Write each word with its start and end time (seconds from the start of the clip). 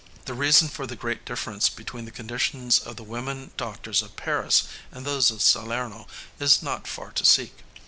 The 0.25 0.33
reason 0.33 0.67
for 0.67 0.87
the 0.87 0.95
great 0.95 1.25
difference 1.25 1.69
between 1.69 2.05
the 2.05 2.11
conditions 2.11 2.79
of 2.79 2.95
the 2.95 3.03
women 3.03 3.51
doctors 3.55 4.01
of 4.01 4.15
Paris 4.15 4.63
and 4.91 5.05
those 5.05 5.29
of 5.29 5.43
Salerno 5.43 6.07
is 6.39 6.63
not 6.63 6.87
far 6.87 7.11
to 7.11 7.23
seek. 7.23 7.59